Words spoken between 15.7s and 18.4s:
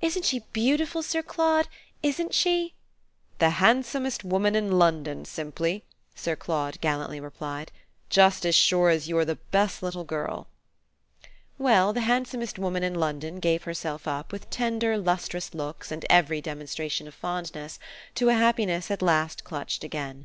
and every demonstration of fondness, to a